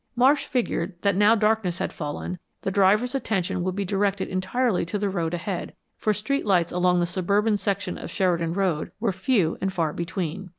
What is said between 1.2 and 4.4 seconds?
darkness had fallen, the driver's attention would be directed